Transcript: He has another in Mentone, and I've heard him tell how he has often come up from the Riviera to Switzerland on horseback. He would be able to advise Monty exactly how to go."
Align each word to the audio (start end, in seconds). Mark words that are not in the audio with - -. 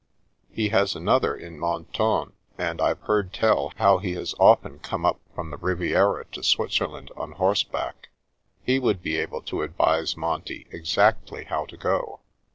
He 0.51 0.69
has 0.69 0.95
another 0.95 1.35
in 1.35 1.59
Mentone, 1.59 2.33
and 2.57 2.81
I've 2.81 3.01
heard 3.01 3.27
him 3.27 3.31
tell 3.33 3.71
how 3.75 3.99
he 3.99 4.13
has 4.13 4.33
often 4.39 4.79
come 4.79 5.05
up 5.05 5.19
from 5.35 5.51
the 5.51 5.57
Riviera 5.57 6.25
to 6.31 6.41
Switzerland 6.41 7.11
on 7.15 7.33
horseback. 7.33 8.09
He 8.63 8.79
would 8.79 9.03
be 9.03 9.17
able 9.17 9.43
to 9.43 9.61
advise 9.61 10.17
Monty 10.17 10.65
exactly 10.71 11.43
how 11.43 11.65
to 11.67 11.77
go." 11.77 12.21